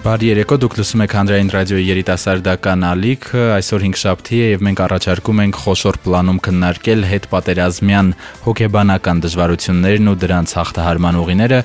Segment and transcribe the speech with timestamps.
[0.00, 4.78] Բարի երեկո, դուք լսում եք Հանրային ռադիոյի երիտասարդական ալիք։ Այսօր 5 շաբթի է եւ մենք
[4.86, 8.08] առաջարկում ենք խոշոր պլանում քննարկել հետ պատերազմյան
[8.46, 11.58] հոգեբանական դժվարություններն ու դրանց հաղթահարման ուղիները,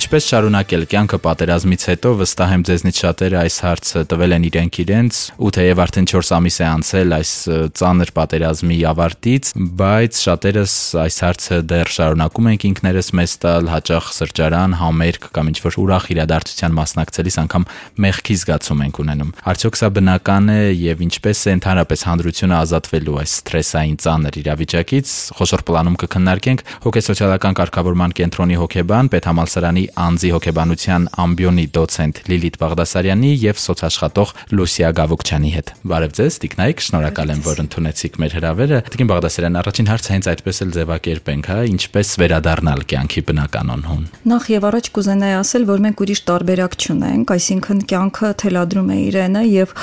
[0.00, 5.20] ինչպես շարունակել կյանքը պատերազմից հետո։ Վստահ եմ ձեզնից շատերը այս հարցը տվել են իրենք իրենց,
[5.44, 7.34] ու թեև արդեն 4 ամիս է անցել այս
[7.84, 9.52] ծանր պատերազմի ավարտից,
[9.84, 15.78] բայց շատերս այս հարցը դեռ շարունակում ենք ինքներս մեզ տալ հաճախ սրճարան, համերգ կամ ինչ-որ
[15.84, 17.66] ուրախ իրադարձության մասնակցելիս անգամ
[18.04, 23.34] մեղքի զգացում ենք ունենում։ Արդյոք սա բնական է եւ ինչպես է ընդհանրապես հանդրությունը ազատվելու այս
[23.44, 32.20] սթրեսային ծանր իրավիճակից։ Խոշոր պլանում կքննարկենք հոգեսոցիալական կարգավորման կենտրոնի հոգեբան, Պետհամալսարանի անձի հոգեբանության ամբիոնի դոցենտ
[32.34, 38.36] Լիլիթ Բաղդասարյանի եւ սոցաշխատող Լուսիա Գավուկչյանի հետ։ Բարև ձեզ, Տիկնայք, շնորհակալ եմ, որ ընդունեցիք մեր
[38.38, 43.84] հրավերը։ Տիկին Բաղդասարյան, առաջին հարցը հենց այդպես էլ ձևակերպենք, հա, ինչպես վերադառնալ կյանքի բնականon։
[44.24, 49.42] Նախ եւ առաջ կուզենայի ասել, որ մենք ուրիշ տարբերակ չունենք, այսինքն կյանքը թելադրում է իրենը
[49.48, 49.74] եւ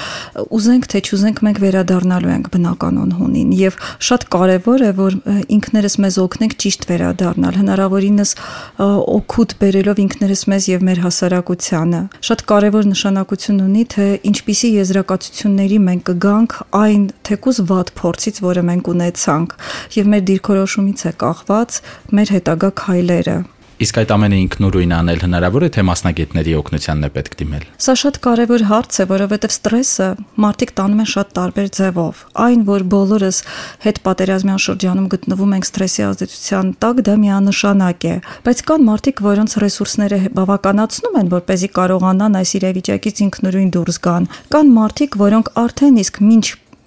[0.58, 5.18] ուզենք թե չուզենք մենք վերադառնալու ենք բնականon հունին եւ շատ կարեւոր է որ
[5.58, 8.34] ինքներս մեզ օգնենք ճիշտ վերադառնալ հնարավորինս
[8.82, 12.02] օգուտ բերելով ինքներս մեզ եւ մեր հասարակությանը
[12.32, 18.92] շատ կարեւոր նշանակություն ունի թե ինչպիսի եզրակացությունների մենք կգանք այն թեկուզ վատ փորձից որը մենք
[18.96, 19.58] ունեցանք
[20.02, 21.82] եւ մեր դիրքորոշումից է կախված
[22.18, 23.40] մեր հետագա քայլերը
[23.82, 28.20] Իսկ այդ ամենը ինքնուրույն անել հնարավոր է թե մասնագետների օգնությանն է պետք դիմել։ Սա շատ
[28.26, 30.10] կարևոր հարց է, որովհետև ստրեսը
[30.46, 33.40] մարդիկ տանում են շատ տարբեր ձևով։ Այն, որ բոլորս
[33.86, 38.16] հետ պատերազմյան շրջանում գտնվում ենք ստրեսի ազդեցության տակ, դա միանշանակ է,
[38.46, 43.98] բայց կան մարդիկ, որոնց ռեսուրսները բավականացնում են, որ เป զի կարողանան այս իրավիճակից ինքնուրույն դուրս
[44.06, 46.46] գան։ Կան մարդիկ, որոնք արդեն իսկ ոչ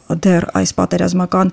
[0.08, 1.52] դեռ այս պատերազմական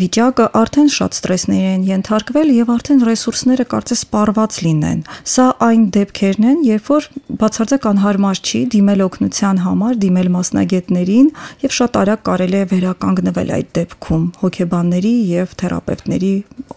[0.00, 5.02] վիճակը արդեն շատ ստրեսների են ենթարկվել եւ արդեն ռեսուրսները կարծես սպառված լինեն։
[5.34, 7.08] Սա այն դեպքերն են, երբ որ
[7.40, 11.28] բացարձակ անհարմար չի դիմել օգնության համար, դիմել մասնագետներին
[11.66, 16.34] եւ շատ արագ կարելի է վերականգնվել այդ դեպքում հոգեբանների եւ թերապևտների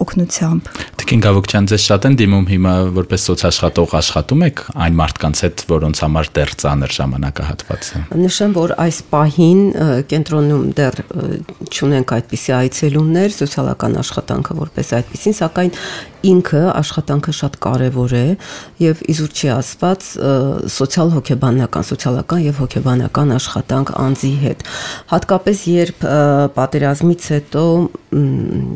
[0.08, 0.72] օգնությամբ։
[1.04, 6.02] Տիկին Գավոկյան, ձեզ շատ են դիմում հիմա որպես սոցաշխատող աշխատում եք այն մարդկանց հետ, որոնց
[6.06, 9.62] համար դեռ ծանր ժամանակահատված է։ Նշեմ, որ այս պահին
[10.14, 11.02] կենտրոնում դեռ
[11.68, 15.76] չունենք այդպիսի այցելումներ, սոցիալական աշխատանքը որպես այդպեսին, սակայն
[16.24, 18.26] ինքը աշխատանքը շատ կարևոր է
[18.84, 20.08] եւ իզուր չի ասված
[20.74, 24.64] սոցիալ հոգեբանական, սոցիալական եւ հոգեբանական աշխատանք անձի հետ։
[25.14, 26.08] Հատկապես երբ
[26.58, 27.66] պատերազմից հետո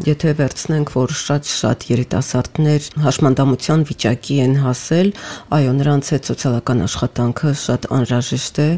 [0.07, 5.11] եթե վերցնենք, որ շատ-շատ երիտասարդներ հաշմանդամության վիճակի են հասել,
[5.57, 8.69] այո, նրանց հետ սոցիալական աշխատանքը շատ անհրաժեշտ է,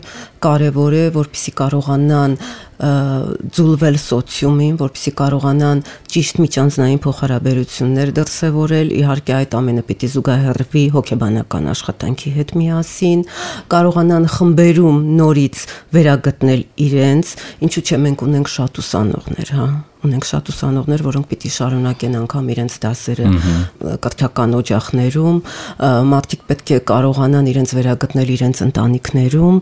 [0.46, 2.36] կարևոր է, որpիսի կարողանան
[2.80, 5.82] ձուլվել սոցիումին, որpիսի կարողանան
[6.14, 13.28] ճիշտ միջանձնային փոխհարաբերություններ դրսևորել, իհարկե այդ ամենը պիտի զուգահեռվի հոգեբանական աշխատանքի հետ միասին,
[13.76, 15.68] կարողանան խմբերում նորից
[16.00, 19.70] վերագտնել իրենց, ինչու՞ չէ մենք ունենք շատ ուսանողներ, հա
[20.06, 23.32] ունենք շատ ուսանողներ, որոնք պիտի շարունակեն անգամ իրենց դասերը
[24.06, 25.42] կրթական օջախներում,
[26.14, 29.58] մարդիկ պետք է կարողանան իրենց վերագտնել իրենց ընտանիքներում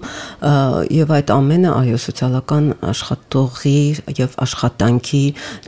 [0.98, 3.80] եւ այդ ամենը այո սոցիալական աշխատողի
[4.22, 5.24] եւ աշխատանքի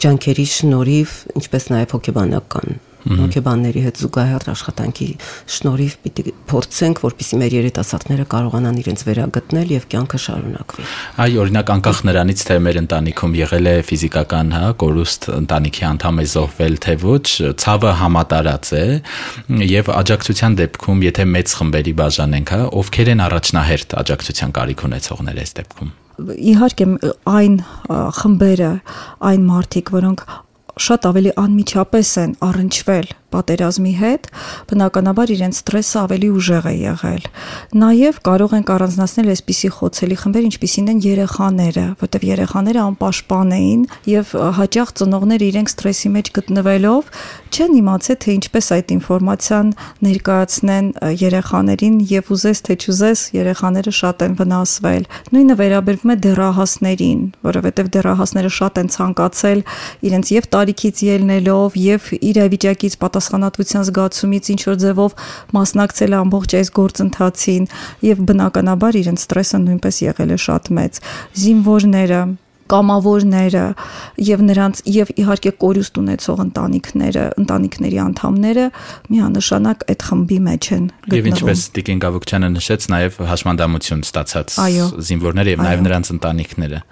[0.06, 5.08] ջանքերի շնորհիվ, ինչպես նաեւ հոգեբանական հոգեբանների հետ զուգահեռ աշխատանքի
[5.56, 10.88] շնորհիվ պիտի փորձենք, որպեսզի մեր երիտասարդները կարողանան իրենց վերագտնել եւ կյանքը շարունակվի։
[11.24, 16.28] Այ օրինակ անկախ նրանից թե մեր ընտանիքում եղել է ֆիզիկական, հա, կորուստ ընտանիքի անդամ է
[16.34, 17.26] զոհվել թե ոչ,
[17.64, 18.86] ցավը համատարած է
[19.70, 25.58] եւ աջակցության դեպքում, եթե մեծ խմբերի բաժանենք, հա, ովքեր են առաջնահերթ աջակցության կարիք ունեցողները այս
[25.60, 26.86] դեպքում իհարկե
[27.31, 27.54] այն
[28.20, 28.72] խմբերը,
[29.30, 30.24] այն մարդիկ, որոնք
[30.80, 34.30] շատ ավելի անմիջապես են առնչվել պատերազմի հետ,
[34.70, 37.24] բնականաբար իրենց ստրեսը ավելի ուժեղ է եղել։
[37.80, 44.34] Նաև կարող ենք առանձնացնել այսպիսի խոցելի խմբեր, ինչպիսին են երեխաները, որտեղ երեխաները անպաշտպան էին եւ
[44.60, 47.14] հաճախ ծնողները իրենք ստրեսի մեջ գտնվելով
[47.50, 49.70] չեն իմացել թե ինչպես այդ ինֆորմացիան
[50.06, 50.88] ներկայացնեն
[51.20, 58.52] երեխաներին եւ ուզես թե չուզես երեխաները շատ են վնասվել։ Նույնը վերաբերվում է դեռահասներին, որովհետեւ դեռահասները
[58.60, 59.64] շատ են ցանկացել
[60.10, 65.16] իրենց եւ տարիքից ելնելով եւ իրավիճակից պատասխան պատասխանատվության զգացումից ինչ որ ձևով
[65.56, 67.66] մասնակցել է ամբողջ այս գործընթացին
[68.07, 71.01] եւ բնականաբար իրենց ստրեսը նույնպես եղել է շատ մեծ։
[71.44, 72.21] Զինվորները
[72.69, 73.62] կամավորները
[74.30, 78.66] եւ նրանց եւ իհարկե կորուստ ունեցող ընտանիքները, ընտանիքների անդամները
[79.10, 84.60] միանշանակ այդ խմբի մեջ են գտնվում։ Եվ ինչպես Տիկին Գավուկչյանը նշեց, նաեւ հաշմանդամություն ստացած
[85.10, 86.83] զինվորները եւ նաեւ նրանց ընտանիքները։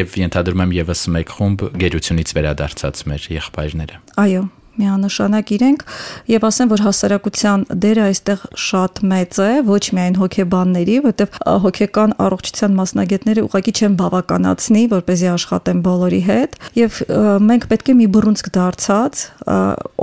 [0.00, 4.48] Եվ ենթադրում եմ եւս մեկ խումբ գերությունից վերադարձած մեր եղբայրները։ Այո,
[4.80, 5.84] միանշանակ իրենք
[6.30, 12.76] եւ ասեմ որ հասարակության դերը այստեղ շատ մեծ է ոչ միայն հոգեբանների որտեվ հոգեկան առողջության
[12.80, 17.00] մասնագետները ուղղակի չեն բավականացնի որպեսզի աշխատեն բոլորի հետ եւ
[17.50, 19.24] մենք պետք է մի բռունցք դարձած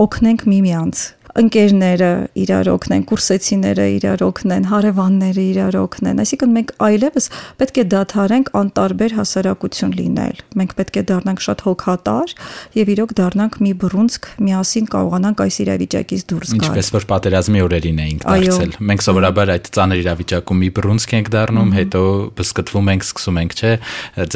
[0.08, 1.06] օգնենք միմյանց
[1.38, 2.10] ընկերները
[2.42, 7.28] իրար օգնեն, կուրսեցիները իրար օգնեն, հարևանները իրար օգնեն։ Այսինքն մենք այլևս
[7.62, 12.34] պետք է դադարենք անտարբեր հասարակություն լինել։ Մենք պետք է դառնանք շատ հոգատար
[12.78, 18.02] եւ իրոք դառնանք մի բռունցք, միասին կարողանանք այս իրավիճակից դուրս գալ։ Ինչպես որ պատերազմի օրերին
[18.08, 22.02] էինք դարձել։ Մենք սովորաբար այդ ծանր իրավիճակում մի բռունցք ենք դառնում, հետո
[22.38, 23.72] բսկտվում ենք, սկսում ենք, չէ,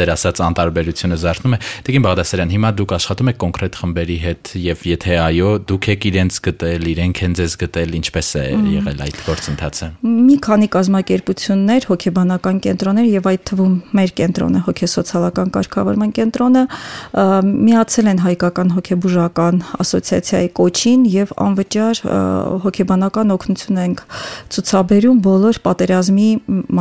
[0.01, 4.85] ձեր ասած անտարբերությունը զարթնում է։ Տիկին Բաղդասարյան, հիմա դուք աշխատում եք կոնկրետ խմբերի հետ եւ
[4.91, 8.43] եթե այո, դուք եք իրենց գտել իրենք են ձեզ գտել, ինչպես է
[8.75, 16.15] եղել այդ գործընթացը։ Մի քանի կազմակերպություններ, հոգեբանական կենտրոններ եւ այդ թվում մեր կենտրոնը, հոգեսոցիալական կարգավորման
[16.21, 16.63] կենտրոնը
[17.51, 22.03] միացել են հայկական հոգեբուժական ասոցիացիայի կոչին եւ անվճար
[22.65, 24.03] հոգեբանական օգնություն ենք
[24.55, 26.29] ցուցաբերում բոլոր պատերազմի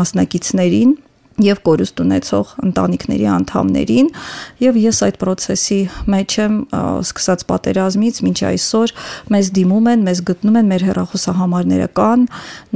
[0.01, 0.99] մասնակիցներին
[1.45, 4.09] եւ կորուստ ունեցող ընտանիքների անդամներին
[4.65, 5.79] եւ ես այդ process-ի
[6.15, 6.57] մեջ եմ
[7.01, 8.95] սկսած պատերազմից մինչ այսօր
[9.35, 12.27] մեզ դիմում են, մեզ գտնում են, մեր հեռախոսահամարները կան,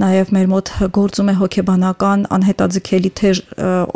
[0.04, 3.42] նաեւ մեր մոտ գործում է հոգեբանական անհետաձգելի թեժ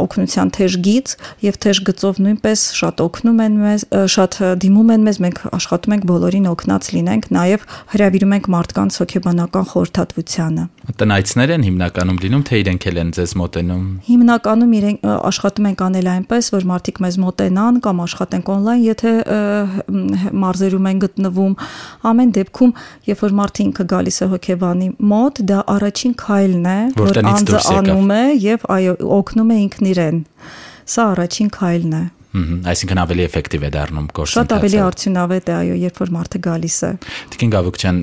[0.05, 1.15] օգնության թեժ գիծ
[1.49, 3.87] եւ թեժ գծով նույնպես շատ օգնում են մեզ,
[4.17, 9.73] շատ դիմում են մեզ, մենք աշխատում ենք բոլորին օգնած լինենք, նաեւ հրավիրում ենք մարդկանց հոգեբանական
[9.75, 15.83] խորհրդատվությանը։ Տնայցներ են հիմնականում լինում, թե իրենք էլ են ձեզ մոտենում։ Հիմնականում իրենք աշխատում ենք
[15.85, 19.13] անել այնպես, որ մարդիկ մեզ մոտենան կամ աշխատենք on-line, եթե
[20.45, 21.57] մարզերում են գտնվում,
[22.09, 22.73] ամեն դեպքում,
[23.13, 28.15] երբ որ մարդը ինքը գալիս է հոգեբանի մոտ, դա առաջին քայլն է, որ անձը անում
[28.17, 30.23] է եւ այո, օգնում է ինքն իրեն։
[30.89, 35.77] Սա առաջին քայլն է։ Այսինքն ավելի էֆեկտիվ է դառնում գործընթացը։ Շատ ավելի արդյունավետ է, այո,
[35.81, 36.91] երբ որ մարդը գալիս է։
[37.33, 38.01] Տիկին Գավուկյան,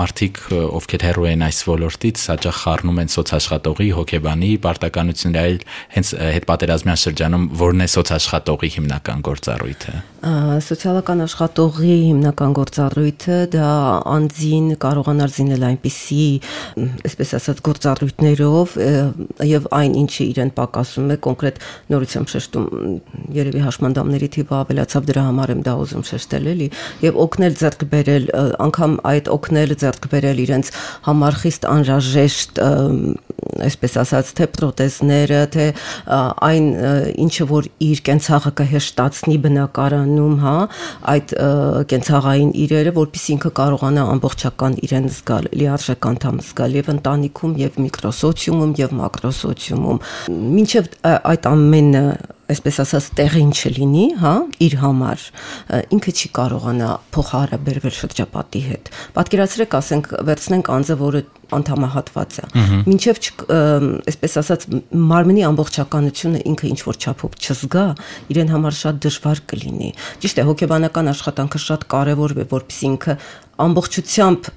[0.00, 0.40] մարդիկ,
[0.80, 5.60] ովքեր հեռու են այս ոլորտից, հաճախ խառնում են սոցաշխատողի, հոգեբանի պարտականությունները, այլ
[5.94, 13.68] հենց հետ պատերազմյան շրջանում որն է սոցաշխատողի հիմնական գործառույթը։ Սոցիալական աշխատողի հիմնական գործառույթը դա
[14.10, 16.26] անձին կարողանար զինել այնպիսի,
[17.08, 18.74] այսպես ասած, գործառույթներով
[19.48, 21.62] եւ այն ինչը իրեն պակասում է կոնկրետ
[21.94, 22.68] նորությամբ շեշտում
[23.40, 26.68] երևի հաշմանդամների թիվը ավելացավ դրա համար եմ դա ուզում շեշտել էլի
[27.04, 28.26] եւ օգնել ձեռք բերել
[28.66, 30.72] անգամ այդ օգնել ձեռք բերել իրենց
[31.08, 32.62] համար խիստ անհրաժեշտ
[33.66, 35.66] այսպես ասած թե պրոթեզները թե
[36.46, 36.66] այն
[37.24, 40.54] ինչը որ իր կենցաղը կհեշտացնի բնակարանում հա
[41.14, 41.34] այդ
[41.92, 48.74] կենցաղային իրերը որpիսի ինքը կարողանա ամբողջական իրեն զգալ լիարժեք անդամ զգալ եւ ընտանիքում եւ միկրոսոցիումում
[48.80, 50.04] եւ մակրոսոցիումում
[50.58, 50.92] մինչեւ
[51.34, 52.04] այդ ամենը
[52.50, 54.34] այսպես ասած տեղին չլինի, հա,
[54.66, 55.26] իր համար,
[55.96, 62.44] ինքը չի կարողանա փոխհարաբերվել շրջապատի հետ։ Պատկերացրեք, ասենք, վերցնենք անձը, որը անդամահատված է։
[62.86, 63.20] Մինչև
[64.10, 64.66] այսպես ասած
[65.10, 67.86] մարմնի ամբողջականությունը ինքը ինչ որ չափով չզգա,
[68.34, 69.90] իրեն համար շատ դժվար կլինի։
[70.22, 73.16] Ճիշտ է, հոգեբանական աշխատանքը շատ կարևոր է, որpեսզի ինքը
[73.64, 74.50] ամբողջությամբ,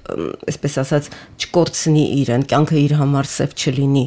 [0.50, 1.08] այսպես ասած,
[1.44, 4.04] չկորցնի իրեն, կյանքը իր համար սև չլինի,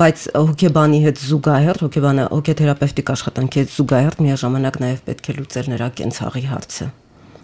[0.00, 5.92] բայց հոգեբանի հետ զուգահեռ, հոգեբանը հոգեթերապևտիկ աշխատանքի հետ զուգահեռ միաժամանակ նաև պետք է լուծել նրա
[6.00, 6.90] կենցաղի հարցը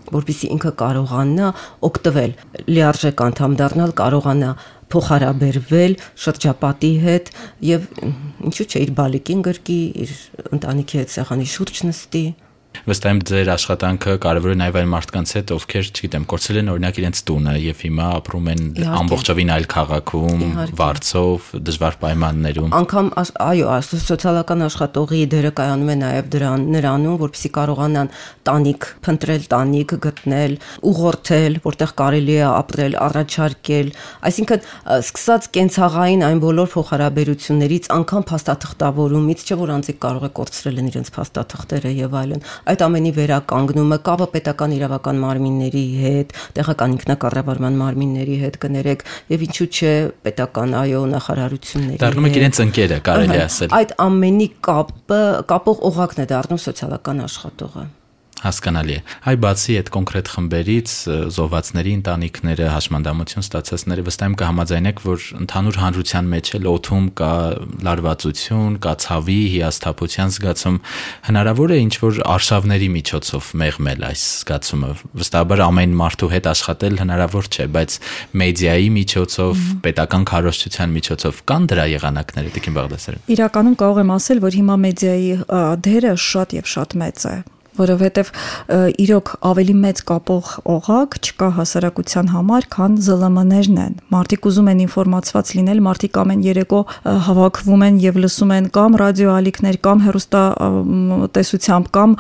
[0.07, 1.47] որpիսի ինքը կարողանա
[1.87, 2.35] օգտվել,
[2.71, 4.51] լիարժեք անդամ դառնալ, կարողանա
[4.95, 7.31] փոխհարաբերվել շրջապատի հետ
[7.67, 7.89] եւ
[8.47, 10.13] ինչու՞ չէ իր բալիկին գրկի, իր
[10.57, 12.25] ընտանիքի հետ սեղանի շուրջ նստի
[12.87, 17.01] վստահ եմ ձեր աշխատանքը կարևոր է նաև այն մարդկանց հետ, ովքեր, չգիտեմ, կորցրել են օրինակ
[17.01, 18.63] իրենց տունը եւ հիմա ապրում են
[19.01, 20.45] ամբողջովին այլ քաղաքում,
[20.81, 23.11] վարձով, դժվար պայմաններում։ Անկամ
[23.47, 23.67] այո,
[24.07, 28.11] սոցիալական աշխատողի դերը կայանում է նաև դրան նրանում, որպեսզի կարողանան
[28.47, 30.57] տանիք փնտրել, տանիք գտնել,
[30.91, 33.91] ուղղորդել, որտեղ կարելի է ապրել, առաջարկել,
[34.31, 34.67] այսինքն
[34.97, 41.11] սկսած կենցաղային այն բոլոր փոխհարաբերություններից, անգամ փաստաթղթավորումից, չէ՞ որ անձիկ կարող է կորցրել են իրենց
[41.17, 48.59] փաստաթղթերը եւ այլն այդ ամենի վերականգնումը կապը պետական իրավական մարմինների հետ, տեղական ինքնակառավարման մարմինների հետ
[48.65, 49.05] կներեք
[49.35, 49.93] եւ ինչու՞ չէ
[50.27, 55.23] պետական այո նախարարությունների։ Դառնում եք իրենց ընկերը, կարելի ասել։ Այդ ամենի կապը
[55.55, 57.87] կապող օղակն է դառնում սոցիալական աշխատողը
[58.37, 59.01] Հասկանալի է։
[59.31, 60.91] Այ բացի այդ կոնկրետ խմբերից
[61.33, 67.31] զոհվածների ընտանիքները, հաշմանդամություն ստացածները վստահ եմ կհամաձայնեք, որ ընդհանուր հանրության մեջ էլ օթում կա
[67.87, 70.77] լարվածություն, կա ցավի, հիասթափության զգացում։
[71.27, 77.51] Հնարավոր է ինչ որ արշավների միջոցով մեղմել այս զգացումը։ Վստահաբար ամեն մարդու հետ աշխատել հնարավոր
[77.57, 77.99] չէ, բայց
[78.37, 84.61] մեդիայի միջոցով, պետական քարոշչության միջոցով կան դրա եղանակները, Տիկին Բաղդասարյան։ Իրականում կարող եմ ասել, որ
[84.61, 85.31] հիմա մեդիայի
[85.87, 87.37] դերը շատ եւ շատ մեծ է
[87.81, 88.31] որովհետև
[89.07, 95.53] իրոք ավելի մեծ կապող օղակ չկա հասարակության համար, քան ԶԼՄ-ներն են։ Մարդիկ ուզում են ինֆորմացված
[95.57, 96.81] լինել, մարդիկ ամեն երեկո
[97.27, 100.43] հավաքվում են եւ լսում են կամ ռադիոալիքներ, կամ հեռուստա
[101.37, 102.17] տեսությամբ, կամ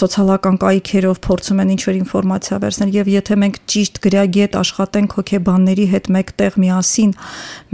[0.00, 6.10] սոցիալական կայքերով փորձում են ինչ-որ ինֆորմացիա վերցնել եւ եթե մենք ճիշտ գրագետ աշխատենք հոգեբանների հետ
[6.16, 7.12] մեկտեղ միասին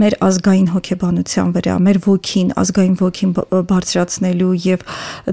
[0.01, 3.31] մեր ազգային հոգեբանության վրա, մեր ոգին, ազգային ոգին
[3.71, 4.85] բարձրացնելու եւ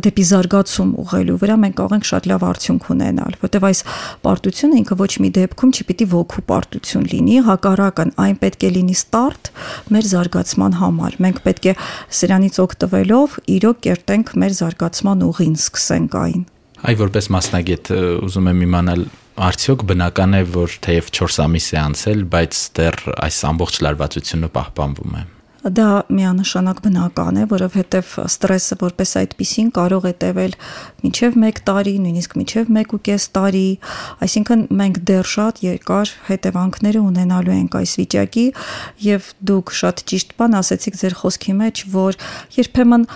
[0.04, 3.80] դեպի զարգացում ուղղելու վրա մենք կարող ենք շատ լավ արդյունք ունենալ, որտեվ այս
[4.24, 9.50] պարտությունը ինքը ոչ մի դեպքում չպիտի ոգու պարտություն լինի, հակառակն այն պետք է լինի ստարտ
[9.94, 11.74] մեր զարգացման համար։ Մենք պետք է
[12.20, 16.42] սրանից օգտվելով իրոք կերտենք մեր զարգացման ուղին, սկսենք այն։
[16.84, 17.92] Այ որպես մասնագետ
[18.24, 19.06] ուզում եմ իմանալ
[19.44, 25.16] արդյոք բնական է որ թեև 4 ամիս է անցել, բայց դեռ այս ամբողջ լարվածությունը պահպանվում
[25.20, 25.24] է։
[25.64, 30.56] Դա միանշանակ բնական է, որովհետև ստրեսը որպես այդպեսին կարող է տևել
[31.04, 33.62] մինչև 1 տարի, նույնիսկ մինչև 1.5 տարի,
[34.26, 38.44] այսինքն մենք դեռ շատ երկար հետևանքները ունենալու ենք այս վիճակի
[39.08, 42.20] եւ դուք շատ ճիշտ բան ասեցիք ձեր խոսքի մեջ, որ
[42.60, 43.08] երբեմն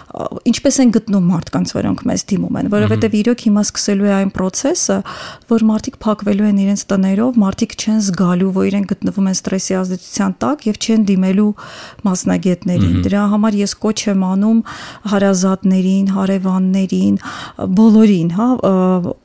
[0.49, 4.99] ինչպես են գտնում մարդկանց, որոնք մեզ դիմում են, որովհետև իրոք հիմա սկսելու է այն process-ը,
[5.53, 10.37] որ մարդիկ փակվելու են իրենց տներով, մարդիկ չեն զգալու, որ իրենք գտնվում են ստրեսի ազդեցության
[10.39, 11.51] տակ եւ չեն դիմելու
[12.09, 14.61] մասնագետ մասնագետներին։ Դրա համար ես կոչ եմ անում
[15.13, 17.17] հարազատներին, հարևաններին,
[17.79, 18.49] բոլորին, հա,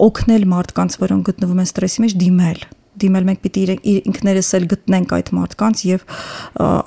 [0.08, 2.66] օգնել մարդկանց, որոնք գտնվում են ստրեսի մեջ, դիմել
[3.02, 3.64] դիմել մենք պիտի
[4.04, 6.06] ինքներս էլ գտնենք այդ մարդկանց եւ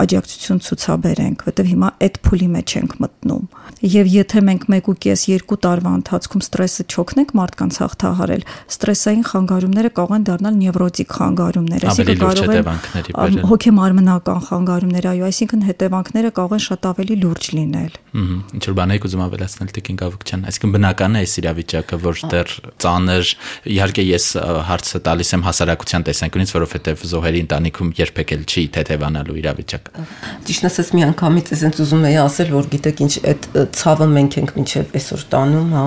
[0.07, 3.45] աջակցություն ցուցաբերենք, որտեվ հիմա այդ փուլի մեջ ենք մտնում։
[3.97, 8.45] Եվ եթե մենք 1.5-2 տարվա ընթացքում ստրեսը չօգնենք մարդկանց հաղթահարել,
[8.77, 16.31] ստրեսային խանգարումները կարող են դառնալ նևրոտիկ խանգարումներ, այսինքն կարող են հոգեմարմնական խանգարումներ, այո, այսինքն հետևանքները
[16.37, 20.45] կարող են շատ ավելի լուրջ լինել։ Ահա, ինչ որ բան եք ուզում ավելացնել Տիկին Գավուկյան,
[20.47, 23.33] այսինքն բնական է այս իրավիճակը, որ դեռ ծանր,
[23.77, 24.27] իհարկե ես
[24.71, 29.91] հարցը տալիս եմ հասարակության տեսանկյունից, որովհետև զոհերի ընտանիքում երբեք էլ չի թեթևանալու իրավիճակ։
[30.47, 34.53] Ճիշտ ասած, մի անգամից ես ուզում եի ասել, որ գիտեք ինչ այդ ցավը մենք ենք
[34.57, 35.87] մինչև այսօր տանում, հա,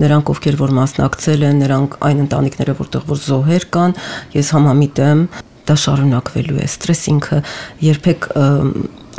[0.00, 3.96] նրանք ովքեր որ մասնակցել են, նրանք այն ընտանիքները, որտեղ որ զոհեր կան,
[4.38, 5.24] ես համամիտ եմ,
[5.70, 7.42] դա շարունակվելու է։ Ստրես ինքը
[7.90, 8.28] երբեք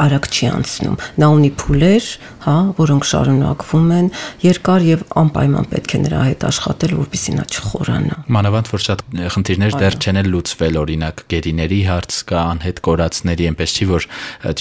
[0.02, 2.08] արագ չի անցնում։ Նա ունի փուլեր,
[2.46, 4.08] հա, որոնք շարունակվում են
[4.46, 9.04] երկար եւ անպայման պետք է նրա հետ աշխատել, որպեսզի նա չխորանա։ Մանավանդ որ շատ
[9.36, 14.10] խնդիրներ դեռ չեն լուծվել, օրինակ գերիների հարց կա, անհետ կորածների, այնպես չի որ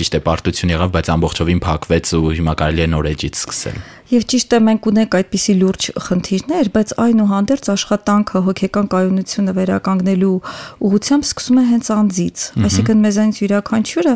[0.00, 4.54] ճիշտ է պարտություն եղավ, բայց ամբողջովին փակվեց ու հիմա կարելի է նորեջից սկսել։ Եվ ճիշտ
[4.56, 10.30] է մենք ունենք այդպիսի լուրջ խնդիրներ, բայց այնուհանդերձ աշխատանքը հոգեկան կայունությունը վերականգնելու
[10.88, 14.14] ուղղությամբ սկսում է հենց անձից։ Այսինքն մեզանից յուրաքանչյուրը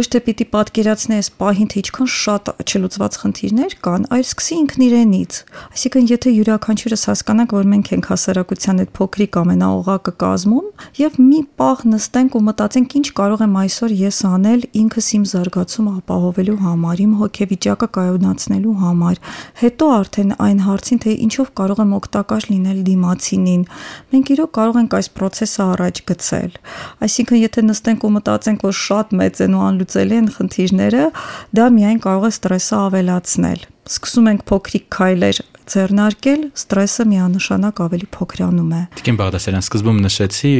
[0.00, 4.84] ոչ թե պիտի պատկերացնի այս պահին թե ինչքան շատ չլուծված խնդիրներ կան, այլ սկսի ինքն
[4.88, 5.32] իրենից։
[5.74, 10.66] Այսինքն եթե յուրաքանչյուրս հասկանանք, որ մենք ենք հասարակության այդ փոքրիկ ամենաօղակը կազմում,
[11.04, 15.92] եւ մի պահ նստենք ու մտածենք ինչ կարող եմ այսօր ես անել ինքս իմ զարգացումը
[16.00, 19.22] ապահովելու համար, իմ հոգեվիճակը կայունացնելու համար
[19.60, 23.66] հետո արդեն այն հարցին, թե ինչով կարող եմ օգտակար լինել դիմացինին,
[24.14, 26.58] մենք իրոք կարող ենք այս process-ը առաջ գցել։
[27.08, 31.06] Այսինքն, եթե նստենք ու մտածենք, որ շատ մեծ են ու անլուծելի են խնդիրները,
[31.58, 38.72] դա միայն կարող է ստրեսը ավելացնել սկսում ենք փոքրիկ քայլեր ձեռնարկել, ստրեսը միանշանակ ավելի փոքրանում
[38.76, 40.50] է։ Տիկին Բաղդասարյան, սկզբում նշեցի,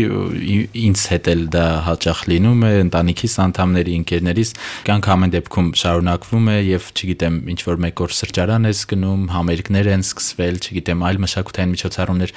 [0.81, 4.53] ինձ հետ էլ դա հաճախ լինում է, ընտանիքիս անդամների, ընկերներիս,
[4.89, 9.91] կյանք ամեն դեպքում շարունակվում է եւ չգիտեմ, ինչ որ մեկ օր սրճարան ես գնում, համերգներ
[9.93, 12.35] են սկսվել, չգիտեմ, այլ մշակութային միջոցառումներ,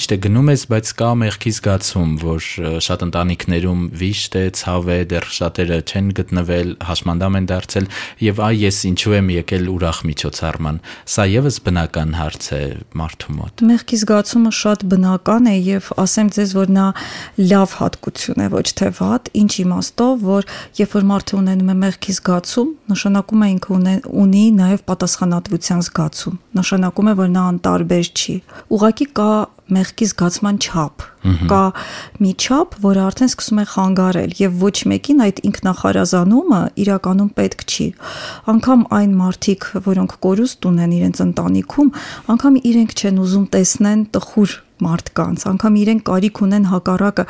[0.00, 2.50] ճիշտ է գնում ես, բայց կա մեղքի զգացում, որ
[2.90, 7.90] շատ ընտանիքներում վիշտ է, ցավ է, դեռ շատերը չեն գտնվել, հաշմանդամ են դարձել
[8.26, 12.60] եւ այ ես ինչու եմ եկել ուրախ միջոցառման։ Սա եւս բնական հարց է
[13.00, 16.86] մարդու մոտ։ Մեղքի զգացումը շատ բնական է եւ ասեմ ձեզ, որ նա
[17.40, 20.48] լավ հատկություն է, ոչ թե վատ, ինչ իմաստով, որ
[20.80, 23.80] երբ որ մարդը ունենում է մեղքի զգացում, նշանակում է ինքը
[24.20, 28.36] ունի նաեւ պատասխանատվության զգացում։ Նշանակում է, որ նա անտարբեր չի։
[28.76, 29.30] Ուղղակի կա
[29.76, 31.06] մեղքի զգացման չափ
[31.50, 31.60] կա
[32.22, 37.86] մի չափ, որը արդեն սկսում է խանգարել եւ ոչ մեկին այդ ինքնախարազանումը իրականում պետք չի։
[38.54, 41.92] Անկամ այն մարդիկ, որոնք կորուստ ունեն իրենց ընտանիքում,
[42.34, 47.24] անկամ իրենք չեն ուզում տեսնեն տխուր մարդկանց, անգամ իրենք կարիք ունեն հակառակը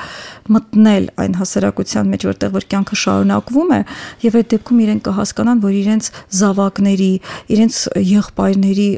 [0.54, 3.80] մտնել այն հասարակության մեջ, որտեղ որ կյանքը շարունակվում է,
[4.24, 7.12] եւ այդ դեպքում իրենք կհասկանան, որ իրենց զավակների,
[7.50, 7.78] իրենց
[8.10, 8.88] եղբայրների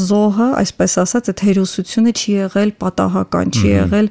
[0.00, 4.10] զոհը, այսպես ասած, այդ հերոսությունը չի եղել պատահական, չի եղել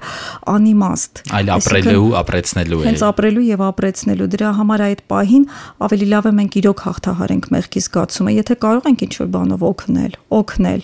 [0.53, 5.45] անիմաստ։ Այլ ապրելու, ապրեցնելու է։ Հենց ապրելու եւ ապրեցնելու դրա համար այդ պահին
[5.89, 10.81] ավելի լավ է մենք իրոք հաղթահարենք մեղքի զգացումը, եթե կարող ենք ինչ-որ բանով օգնել, օգնել,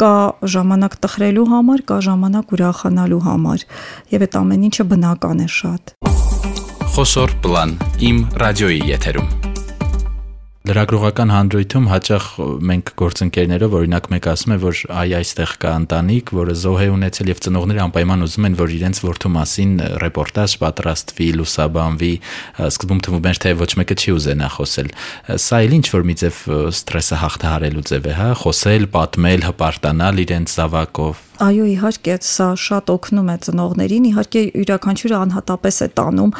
[0.00, 0.14] կա
[0.54, 3.66] ժամանակ տխրելու համար, կա ժամանակ ուրախանալու համար,
[4.14, 5.94] եւ այդ ամեն ինչը բնական է շատ։
[6.94, 7.78] Խոսոր պլան.
[8.10, 9.30] Իմ ռադիոյի եթերում
[10.70, 12.24] Լրագրողական հանդրույթում հաճախ
[12.68, 17.30] մենք գործընկերներով օրինակ մեկ ասում է, որ այ այստեղ կա ընտանիք, որը զոհ է ունեցել
[17.32, 19.72] եւ ծնողները անպայման ուզում են, որ իրենց որդու մասին
[20.04, 22.12] ռեպորտաժ պատրաստվի, լուսաբանվի,
[22.68, 24.92] սկզբում թվում էր թե ոչ մեկը չի ուզենա խոսել։
[25.48, 26.44] Սա էլ ինչ որ մի ձև
[26.76, 33.28] ստրեսը հաղթահարելու ձև է, հա, խոսել, պատմել, հպարտանալ իրենց զավակով Այո, իհարկե, սա շատ օգնում
[33.32, 36.32] է ծնողներին, իհարկե յուրաքանչյուրը անհատապես է տանում։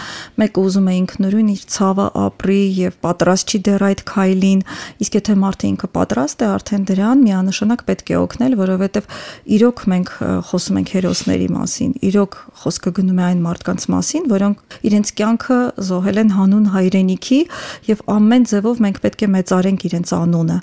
[0.42, 4.60] Մեկը ուզում է ինքնուրույն իր ցավը ապրի եւ պատրաստ չի դեռ այդ քայլին,
[5.00, 9.08] իսկ եթե մարդը ինքը պատրաստ է, արդեն դրան միանշանակ պետք է օգնել, որովհետեւ
[9.56, 10.12] իրոք մենք
[10.50, 16.20] խոսում ենք հերոսների մասին, իրոք խոսքը գնում է այն մարդկանց մասին, որոնք իրենց կյանքը զոհել
[16.20, 17.40] են հանուն հայրենիքի
[17.88, 20.58] եւ ամեն ձևով մենք պետք է մեծարենք իրենց անունը։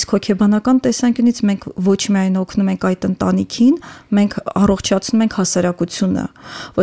[0.00, 3.81] Իսկ հոգեբանական տեսանկյունից մենք ոչ միայն օգնում ենք այդ ընտանիքին,
[4.18, 6.26] մենք առողջացնում ենք հասարակությունը,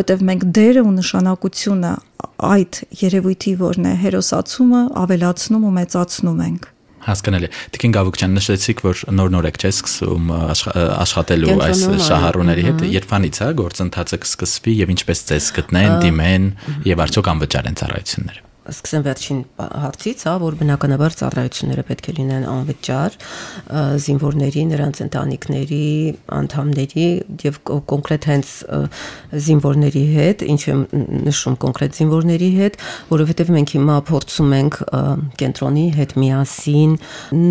[0.00, 1.94] որտեղ մենք դերը ու նշանակությունը
[2.50, 6.68] այդ երևույթի որն է հերոսացումը ավելացնում ու մեծացնում ենք
[7.00, 10.28] հասկանալի։ Տիկին Գավուկյան նշեցիք, որ նոր-նոր եք չէ սկսում
[11.00, 16.52] աշխատելու այս շահառուների հետ։ Երբանից է գործընթացը կսկսվի եւ ինչպես ցես գտնեն, դիմեն
[16.92, 22.44] եւ արդյոք անվճար են ծառայությունները սկսեմ վերջին հարցից, հա, որ բնականաբար ծառայությունները պետք է լինեն
[22.50, 23.16] անվճար
[24.04, 25.80] զինվորների, նրանց ընտանիքների,
[26.36, 27.06] անդամների
[27.44, 27.58] եւ
[27.90, 28.52] կոնկրետ հենց
[29.46, 30.82] զինվորների հետ, ինչ եմ
[31.30, 32.78] նշում կոնկրետ զինվորների հետ,
[33.10, 34.78] որովհետեւ մենք հիմա փորձում ենք
[35.40, 36.94] կենտրոնի հետ միասին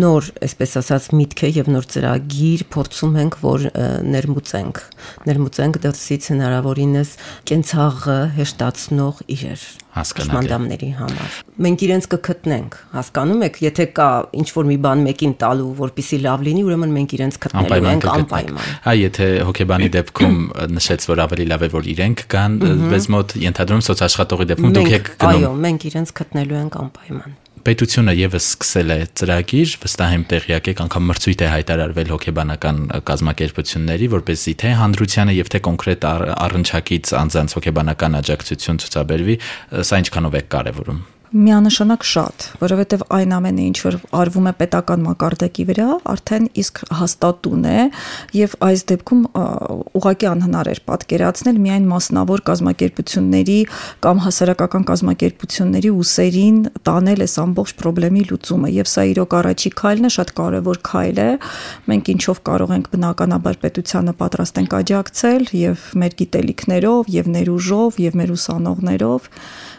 [0.00, 3.68] նոր, այսպես ասած, միտք եւ նոր ծրագիր փորձում ենք, որ
[4.14, 4.82] ներմուծենք,
[5.30, 7.14] ներմուծենք դրսից հնարավորինս
[7.50, 14.08] կենցաղը հեշտացնող իրեր հասկանալի համար։ Մենք իրենց կգտնենք, հասկանում եք, եթե կա
[14.40, 18.70] ինչ որ մի բան մեկին տալու, որpիսի լավ լինի, ուրեմն մենք իրենց գտնելու ենք անպայման։
[18.86, 20.40] Հա, եթե հոկեբանի դեպքում
[20.78, 22.58] նշեց, որ ավելի լավ է որ իրենք կան,
[22.94, 28.14] բայց մոտ ենթադրում սոցաշխատողի դեպքում դուք եք գնում։ Այո, մենք իրենց գտնելու ենք անպայման պետությունը
[28.16, 34.56] եւս սկսել է ծրագիր, վստահ եմ տեղյակ եք, անգամ մրցույթ է հայտարարվել հոգեբանական կազմակերպությունների, որպեսզի
[34.64, 36.08] թե հանրությանը եւ թե կոնկրետ
[36.48, 39.40] առնչակից անձանց հոգեբանական աջակցություն ցուցաբերվի,
[39.90, 45.64] սա ինչքանով է կարեւորում միանշանակ շատ, որովհետև այն ամենը ինչ որ արվում է պետական մակարդակի
[45.70, 47.80] վրա, արդեն իսկ հաստատուն է
[48.40, 49.22] եւ այս դեպքում
[50.00, 53.58] ուղղակի անհնար էր պատկերացնել միայն մասնավոր կազմակերպությունների
[54.06, 56.58] կամ հասարակական կազմակերպությունների ուսերին
[56.90, 61.28] տանել այս ամբողջ խնդրի լուծումը եւ սա իրոք առաջի քայլն է, շատ կարեւոր քայլ է։
[61.90, 68.18] Մենք ինչով կարող ենք բնականաբար պետությանը պատրաստ ենք աջակցել եւ մեր գիտելիքներով եւ ներուժով եւ
[68.20, 69.30] մեր ուսանողներով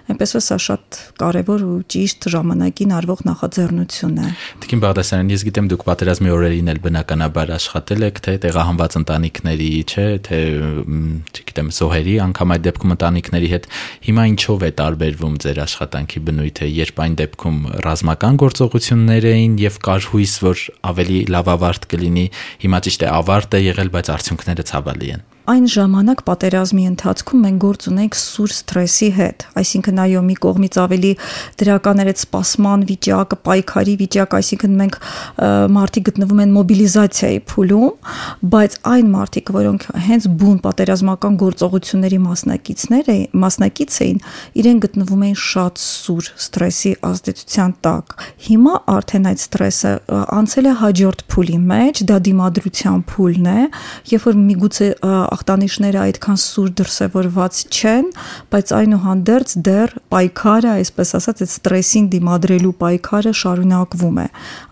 [0.10, 4.30] այնպես որ սա շատ կարևոր ու ճիշտ ժամանակին արվող նախաձեռնություն է։
[4.64, 10.06] Տիկին Բաղդասարյան, ես գիտեմ դուք պատերազմի օրերին էլ բնականաբար աշխատել եք, թե տեղահանված ընտանիքների, չէ,
[10.28, 10.40] թե
[11.32, 13.68] չգիտեմ, զոհերի, անգամ այդ դեպքում ընտանիքների հետ։
[14.08, 20.10] Հիմա ինչով է տարբերվում ձեր աշխատանքի բնույթը, երբ այն դեպքում ռազմական գործողություններ էին եւ կար
[20.12, 22.26] հույս, որ ավելի լավ ավարտ կլինի,
[22.66, 27.60] հիմա ճիշտ է ավարտ է եղել, բայց արդյունքները ցավալի են այն ժամանակ պատերազմի ընթացքում մենք
[27.62, 31.12] գործ ունենք սուր ստրեսի հետ, այսինքն այո, մի կողմից ավելի
[31.62, 34.98] դրական էր այդ սպասման վիճակը, պայքարի վիճակ, այսինքն մենք
[35.76, 37.90] մարտի գտնվում են մոբիլիզացիայի փուլում,
[38.54, 44.22] բայց այն մարտիկ, որոնք հենց բուն պատերազմական գործողությունների մասնակիցներ էին, մասնակից էին,
[44.62, 48.16] իրեն գտնվում էին շատ սուր ստրեսի ազդեցության տակ։
[48.48, 49.94] Հիմա արդեն այդ ստրեսը
[50.42, 53.62] անցել է հաջորդ փուլի մեջ, դա դիմադրության փուլն է,
[54.12, 54.90] երբ որ միգուցե
[55.42, 58.10] ախտանիշները այդքան սուր դրսևորված չեն,
[58.54, 64.26] բայց այնուհանդերձ դեռ պայքարը, այսպես ասած, այդ ստրեսին դիմադրելու պայքարը շարունակվում է։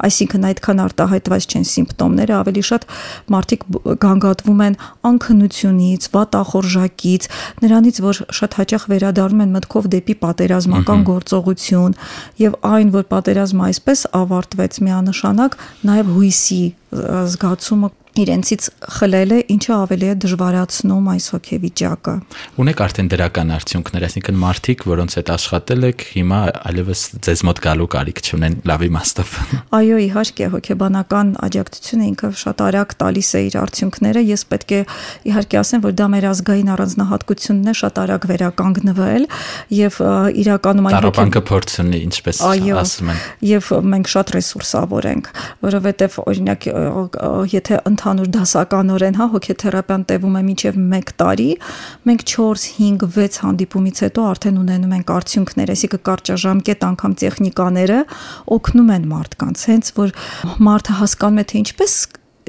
[0.10, 2.86] Այսինքն այդքան արտահայտված չեն սիմպտոմները, ավելի շատ
[3.34, 3.66] մարդիկ
[4.06, 4.78] գանգատվում են
[5.10, 7.30] անքնությունից, վատախորժակից,
[7.66, 11.98] նրանից, որ շատ հաճախ վերադառնում են մտքով դեպի պատերազմական գործողություն
[12.46, 15.58] եւ այն, որ պատերազմը այսպես ավարտվեց միանշանակ,
[15.90, 22.13] նաեւ հույսի զգացումը իրենցից խլել է, ինչը ավելի է դժվարացնում այս հոգեվիճակը։
[22.60, 27.88] Ունեք արդեն դրական արդյունքներ, այսինքն մարդիկ, որոնց հետ աշխատել եք, հիմա այլևս ձեզ մոտ գալու
[27.95, 29.36] կարիք չունեն լավ իմաստով։
[29.80, 34.82] Այո, իհարկե, հոգեբանական աջակցությունը ինքը շատ արագ տալիս է իր արդյունքները։ Ես պետք է
[35.30, 39.30] իհարկե ասեմ, որ դա մեր ազգային առանձնահատկությունն է շատ արագ վերականգնվել
[39.80, 39.99] եւ
[40.43, 45.32] իրականում այն հոգեբանքը փորձ ունի, ինչպես ասում են։ Եւ մենք շատ ռեսուրսավոր ենք,
[45.69, 46.69] որովհետեւ օրինակ
[47.54, 51.50] եթե ընդհանուր դասականորեն, հա, հոգեթերապիան տևում է մինչև 1 տարի,
[52.10, 58.00] մենք 4, 5, 6 հանդիպումից հետո արդեն ունենում ենք արդյունքներ, այսինքն կարճաժամկետ անգամ տեխնիկաները
[58.60, 60.15] օգնում են մարդկանց, հենց որ
[60.70, 61.94] մարդը հասկանում է թե ինչպես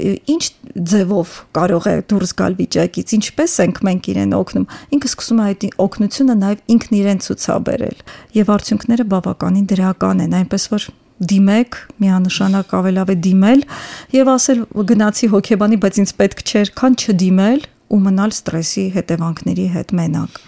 [0.00, 0.42] ինչ
[0.90, 4.66] ձևով կարող է դուրս գալ վիճակից, ինչպես ենք մենք իրեն օգնում։
[4.96, 8.02] Ինքը սկսում է այդ օգնությունը նաև ինքն իրեն ցուցաբերել։
[8.40, 10.88] Եվ արդյունքները բավականին դրական են, այնպես որ
[11.20, 13.64] դիմեք, միանշանակ ավելավ է դիմել
[14.16, 19.92] եւ ասել գնացի հոկեբանի, բայց ինձ պետք չէր, քան չդիմել ու մնալ ստրեսի հետևանքների հետ
[19.98, 20.38] մենակ։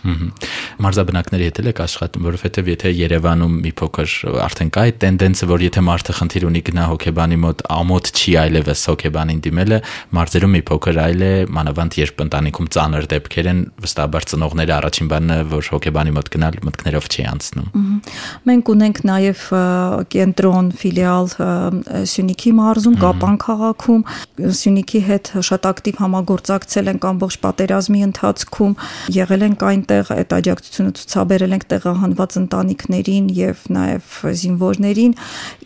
[0.82, 4.12] Մարզաբնակների հետ եք աշխատում, որովհետև եթե Երևանում մի փոքր
[4.46, 8.84] արդեն կա այդ տենդենսը, որ եթե մարդը խնդիր ունի գնա հոկեբանի մոտ, ամոթ չի այլևս
[8.92, 9.78] հոկեբանին դիմելը,
[10.16, 15.38] մարզերում մի փոքր այլ է, մանավանդ երբ ընտանիքում ծանր դեպքեր են, վստահաբար ծնողները առաջին բանը,
[15.52, 17.68] որ հոկեբանի մոտ գնալ մտքներով չի անցնում։
[18.52, 19.44] Մենք ունենք նաև
[20.12, 21.30] կենտրոն, ֆիլիալ
[22.12, 24.02] Սյունիքի մարզում, Կապան քաղաքում,
[24.62, 28.72] Սյունիքի հետ շատ ակտիվ համագործակցել ենք ամբողջ ողջ պատերազմի ընթացքում
[29.16, 34.10] եղել ենք այնտեղ, այդ աջակցությունը ցուցաբերել ենք տեղահանված ընտանիքներին եւ նաեւ
[34.42, 35.14] զինվորներին,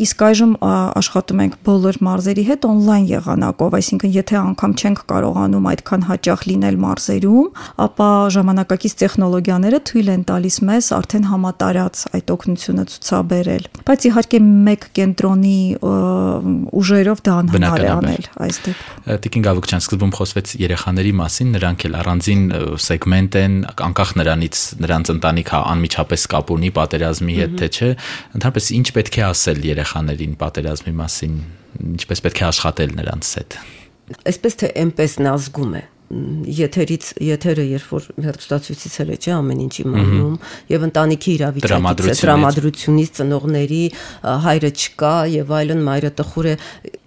[0.07, 6.07] իսկ այժմ աշխատում ենք բոլոր մարզերի հետ on-line եղանակով, այսինքն եթե անգամ չենք կարողանում այդքան
[6.07, 7.48] հաճախ լինել մարզերում,
[7.87, 14.87] ապա ժամանակակից տեխնոլոգիաները թույլ են տալիս մեզ արդեն համատարած այդ օգնությունը ցուցաբերել։ Բայց իհարկե մեկ
[14.96, 15.59] կենտրոնի
[16.76, 21.97] ուժերով դա անհնար է անել այս դեպքում։ Տիկին Գավուկչյան, սկզբում խոսվեց երեխաների մասին, նրանք էլ
[22.01, 22.45] առանձին
[22.87, 27.90] սեգմենտ են, անկախ նրանից նրանց ընտանիքը անմիջապես կապ ունի պատերազմի հետ թե չէ,
[28.37, 31.37] ընդհանրապես ինչ պետք է ասել երեխաներին պատերազմի մասին,
[31.97, 33.61] ինչպես պետք է աշխատել նրանց հետ։
[34.31, 39.75] Այսպես թե այնպես նա զգում է եթերից եթերը երբ որ հերթստացույցից է չէ ամեն ինչ
[39.83, 40.37] իմանում
[40.71, 43.81] եւ ընտանիքի իրավիճակից տրամադրությունից ծնողների
[44.47, 46.55] հայրը չկա եւ այլն մայրը տխուր է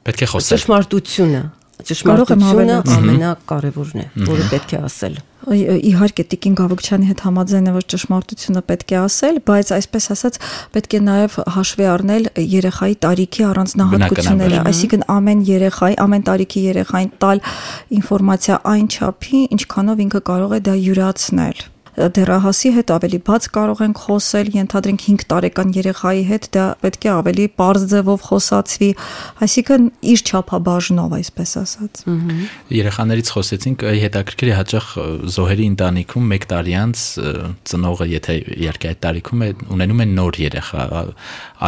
[0.09, 1.43] պետք է խոսել ճշմարտությունը
[1.79, 5.13] Ճշմարտությունը ամենակարևորն է, որը պետք է ասել։
[5.49, 10.39] Իհարկե Տիկին Գավուկչյանի հետ համաձայն եմ, որ ճշմարտությունը պետք է ասել, բայց այսպես ասած
[10.75, 17.43] պետք է նաև հաշվի առնել երեխայի տարիքի առանձնահատկությունները, այսինքն ամեն երեխայի, ամեն տարիքի երեխային տալ
[17.99, 21.67] ինֆորմացիա այն չափի, ինչքանով ինքը կարող է դա յուրացնել
[21.99, 27.11] դեռահասի հետ ավելի բաց կարող ենք խոսել, ենթադրենք 5 տարեկան երեխայի հետ դա պետք է
[27.19, 28.89] ավելի པարզ ձևով խոսացվի,
[29.45, 32.03] այսինքն իր չափաբաժնով, այսպես ասած։
[32.79, 34.87] Երեխաներից խոսեցինք, հետաքրքիր է հաճախ
[35.35, 37.03] զոհերի ընտանիքում 1 տարի անց
[37.69, 40.87] ծնողը, եթե իհարկե այդ տարիքում է, ունենում են նոր երեխա։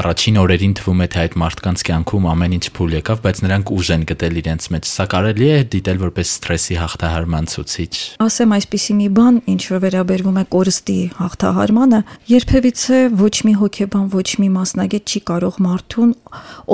[0.01, 3.91] Առաջին օրերին թվում է թե այդ մարդկանց կյանքում ամեն ինչ փուլ եկավ, բայց նրանք ուժ
[3.91, 9.07] են գտել իրենց մեջ։ Սա կարելի է դիտել որպես սթրեսի հաղթահարման ցուցիչ։ Ասեմ այսպիսի մի
[9.17, 15.03] բան, ինչ որ վերաբերում վերաբերվում է կորստի հաղթահարմանը, երբևիցե ոչ մի հոգեբան, ոչ մի մասնագետ
[15.09, 16.11] չի կարող մարդուն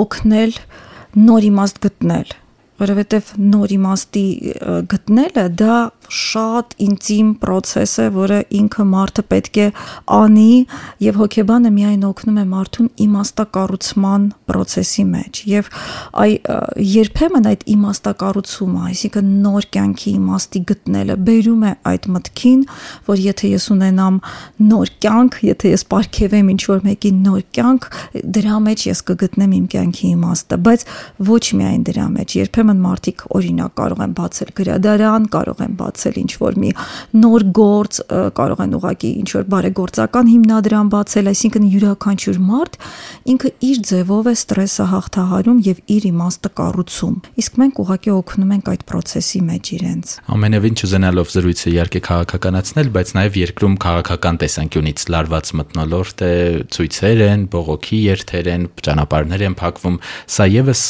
[0.04, 0.52] օգնել
[1.28, 2.34] նոր իմաստ գտնել
[2.78, 4.26] որովհետև նոր իմաստի
[4.92, 9.66] գտնելը դա շատ ինտիմ process է, որը ինքը մարդը պետք է
[10.16, 10.52] անի
[11.04, 15.68] եւ հոգեբանը միայն օգնում է մարդուն իմաստակառուցման process-ի մեջ եւ
[16.24, 16.30] այ
[16.88, 22.64] երբեմն այդ իմաստակառուցումը, այսինքն նոր կյանքի իմաստի գտնելը բերում է այդ մտքին,
[23.08, 24.20] որ եթե ես ունենամ
[24.68, 27.88] նոր կյանք, եթե ես ապարգևեմ ինչ որ մեկի նոր կյանք,
[28.38, 30.84] դրա մեջ ես կգտնեմ իմ կյանքի իմաստը, բայց
[31.28, 36.16] ոչ միայն դրա մեջ, երբեմն ուրեմն մարդիկ օրինակ կարող են բացել գրադարան, կարող են բացել
[36.20, 36.70] ինչ որ մի
[37.16, 38.00] նոր գործ,
[38.36, 42.78] կարող են ուղակի ինչ որ բարեգործական հիմնադրամ բացել, այսինքն յուրաքանչյուր մարդ
[43.32, 48.68] ինքը իր ձևով է ստրեսը հաղթահարում եւ իր իմաստը կառուցում։ Իսկ մենք ուղակի օգնում ենք
[48.68, 55.52] այդ process-ի մեջ իրենց։ Ամենևին չուզենալով զրույցը իհարկե քաղաքականացնել, բայց նաեւ երկրում քաղաքական տեսանկյունից լարված
[55.58, 56.32] մտնոլորտ է,
[56.74, 59.98] ցույցեր են, բողոքի երթեր են, ճանապարհներ են փակվում,
[60.38, 60.82] սա եւս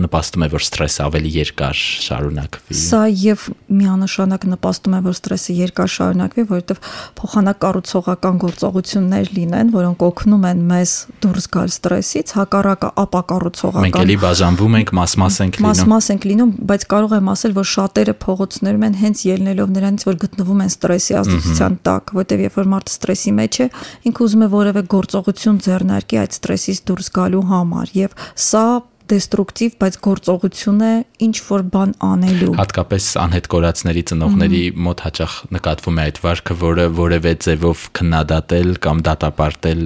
[0.00, 5.54] նպաստում է որ ստրես ստրեսը ավելի երկար շարունակվի։ Սա եւ միանշանակ նպաստում է, որ ստրեսը
[5.60, 6.80] երկար շարունակվի, որովհետեւ
[7.20, 14.78] փոխանակառուցողական գործողություններ լինեն, որոնք օգնում են մեզ դուրս գալ ստրեսից, հակառակը ապակառուցողական։ Մենք էլի բաժանվում
[14.80, 18.98] ենք, մաս-մաս ենք լինում։ Մաս-մաս ենք լինում, բայց կարող եմ ասել, որ շատերը փողոցներում են
[19.00, 23.60] հենց ելնելով նրանից, որ գտնվում են ստրեսի ազդեցության տակ, որտեվ երբ որ մարդը ստրեսի մեջ
[23.60, 23.66] է,
[24.10, 28.16] ինքը ուզում է որևէ գործողություն ձեռնարկի այդ ստրեսից դուրս գալու համար եւ
[28.50, 28.64] սա
[29.10, 30.92] դեստրուկտիվ, բայց գործողություն է
[31.26, 36.86] ինչ որ բան անելու։ Հատկապես անհետ կորածների ծնողների մոտ հաճախ նկատվում է այդ վարքը, որը
[37.00, 39.82] որևէ ձևով քննադատել կամ դատապարտել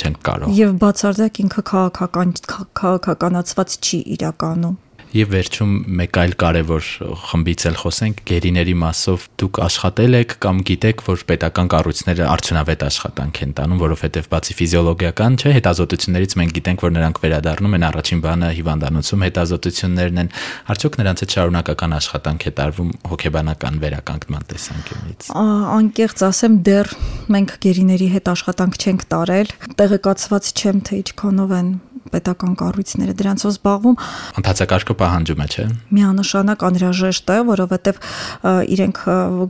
[0.00, 2.36] չեն կարող։ Եվ բացարձակ ինքը քաղաքական
[2.80, 4.78] քաղաքականացված չի իրականում։
[5.10, 6.88] Եվ վերջում մեկ այլ կարևոր
[7.30, 13.40] խմբից էլ խոսենք, գերիների մասով դուք աշխատել եք կամ գիտեք, որ պետական կառույցները արդյունավետ աշխատանք
[13.42, 18.52] են տանում, որովհետև բացի ֆիզիոլոգիական, չէ, հետազոտություններից մենք գիտենք, որ նրանք վերադառնում են առաջին բանը
[18.60, 20.32] հիվանդանոցում հետազոտություններն են,
[20.70, 25.30] արդյոք նրանց հետ շարունակական աշխատանք է տարվում հոգեբանական վերականգնման տեսանկյունից։
[25.80, 26.94] Անկեղծ ասեմ, դեռ
[27.34, 31.70] մենք գերիների հետ աշխատանք չենք տարել, տեղեկացված չեմ, թե ինչքանով են
[32.14, 33.96] պետական կառույցները դրանցով զբաղվում։
[34.40, 38.00] Ընթացակարգը պահանջում է, չէ՞։ Միանշանակ անհրաժեշտ է, որովհետև
[38.74, 39.00] իրենք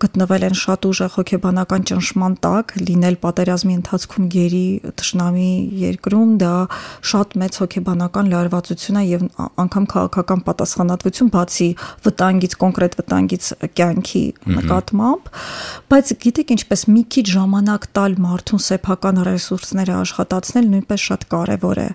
[0.05, 4.67] գտնվել են շատ ուժեղ հոգեբանական ճնշման տակ, լինել պատերազմի ընթացքում գերի
[5.01, 6.55] ճշնամի երկրում, դա
[7.11, 9.25] շատ մեծ հոգեբանական լարվածություն է եւ
[9.65, 11.69] անգամ քաղաքական պատասխանատվություն բացի
[12.07, 14.25] վտանգից, կոնկրետ վտանգից կյանքի
[14.61, 15.31] նկատմամբ,
[15.91, 21.89] բայց գիտեք ինչպես մի քիչ ժամանակ տալ մարդուն սեփական ռեսուրսները աշխատացնել նույնպես շատ կարեւոր է։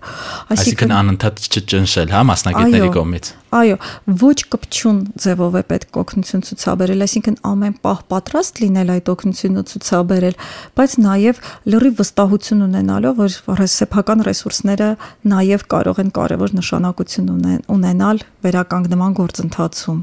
[0.56, 3.76] Այսինքն անընդհատ չճնշել, հա, մասնագետների կողմից։ Այո,
[4.20, 10.36] ոչ կպչուն ձևով է պետք օգնություն ցուցաբերել, այսինքն ամեն պահ պատրաստ լինել այդ օգնությունը ցուցաբերել,
[10.76, 11.40] բայց նաև
[11.72, 13.22] լրիվ վստահություն ունենալով,
[13.56, 14.90] որ սեփական ռեսուրսները
[15.32, 17.30] նաև կարող են կարևոր նշանակություն
[17.76, 20.02] ունենալ վերականգնման գործընթացում։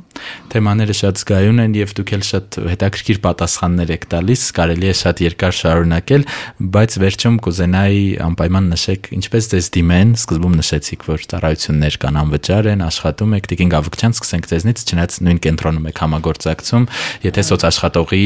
[0.52, 5.22] Թեմաները շատ զգայուն են եւ դուք էլ շատ հետաքրքիր պատասխաններ եք տալիս, կարելի է շատ
[5.26, 6.26] երկար շարունակել,
[6.72, 12.80] բայց վերջում կուզենայի անպայման նշեք ինչպես դες դիմեն, սկզբում նշեցիք, որ ծառայություններ կան անվճար են,
[12.82, 16.86] աշխատում եք Տիկին Գավուկչյան, սկսենք ձեզնից, չնայած նույն կենտրոնում եք համագործակցում,
[17.22, 18.24] եթե սոցաշխատողի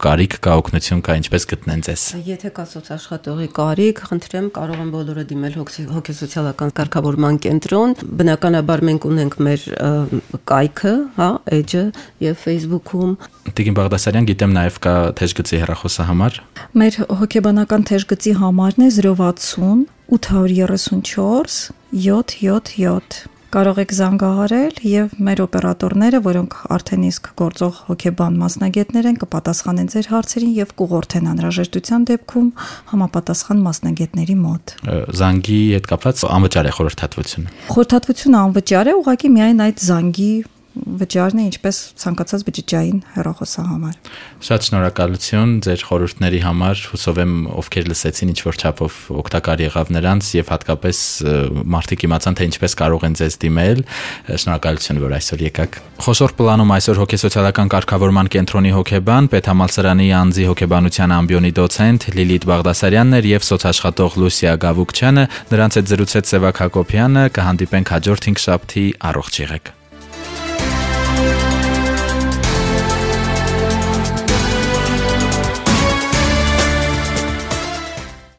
[0.00, 5.24] կարիք կա, օգնություն կա, ինչպես գտնեն ձեզ։ Եթե կա սոցաշխատողի կարիք, խնդրեմ, կարող են բոլորը
[5.28, 5.58] դիմել
[5.98, 9.68] հոգեսոցիալական կարգավորման կենտրոն։ Բնականաբար մենք ունենք մեր
[10.48, 11.84] կայքը, հա, edge-ը
[12.24, 13.12] եւ Facebook-ում։
[13.58, 16.40] Տիկին Բաղդասարյան, գիտեմ նաև կա թեժգծի հեռախոսահամար։
[16.78, 26.56] Մեր հոգեբանական թեժգծի համարն է 060 834 777 կարող եք զանգահարել եւ մեր օպերատորները, որոնք
[26.74, 32.50] արդեն իսկ գործող հոգեբան մասնագետներ են, կպատասխանեն ձեր հարցերին եւ կուղորթեն անհրաժեշտության դեպքում
[32.92, 34.74] համապատասխան մասնագետների մոտ։
[35.20, 40.32] Զանգի հետ կապված անվճար է խորհրդատվությունը։ Խորհրդատվությունը անվճար է, ուղղակի միայն այդ զանգի
[40.98, 43.96] վճարն է ինչպես ցանկացած բջջային հեռախոսահամար։
[44.48, 50.30] Շատ շնորհակալություն ձեր խորհուրդների համար։ Հուսով եմ ովքեր լսեցին ինչ որ չափով օգտակար եղավ նրանց
[50.38, 50.98] եւ հատկապես
[51.78, 53.82] մարդիկ իմացան թե ինչպես կարող են ձեզ դիմել։
[54.38, 61.52] Շնորհակալություն որ այսօր եկաք։ Խոսոր պլանում այսօր հոգեսոցիալական կարգավորման կենտրոնի հոգեբան, Պետհամալսարանի անձի հոգեբանության ամբիոնի
[61.58, 68.30] դոցենտ Լիլիթ Բաղդասարյանն էր եւ սոցաշխատող Լուսիա Գավուկչյանը։ Նրանց հետ զրուցեց Սևակ Հակոբյանը։ Կհանդիպենք հաջորդ
[68.30, 69.77] 5 շաբթի առողջ եղեք։